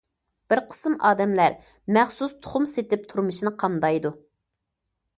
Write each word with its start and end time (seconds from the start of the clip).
بىر 0.53 0.61
قىسىم 0.71 0.95
ئادەملەر 1.09 1.59
مەخسۇس 1.99 2.35
تۇخۇم 2.39 2.67
سېتىپ 2.75 3.09
تۇرمۇشىنى 3.15 3.57
قامدايدۇ. 3.65 4.17